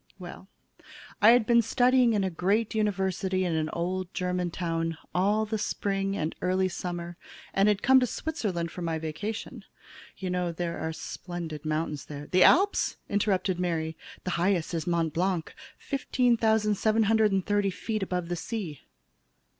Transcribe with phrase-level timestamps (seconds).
[0.17, 0.47] "Well,
[1.21, 5.59] I had been studying in a great university in an old German town all the
[5.59, 7.17] spring and early summer
[7.53, 9.63] and had come to Switzerland for my vacation.
[10.17, 13.95] You know there are splendid mountains there" "The Alps," interrupted Mary.
[14.23, 15.13] "The highest is Mt.
[15.13, 18.81] Blanc, 15,730 feet above the sea."